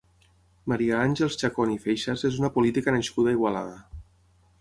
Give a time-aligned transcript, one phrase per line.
[0.71, 3.77] Maria Àngels Chacón i Feixas és una política nascuda a Igualada.